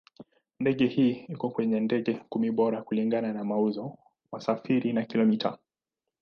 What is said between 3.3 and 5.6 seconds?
na mauzo, wasafiri na kilomita.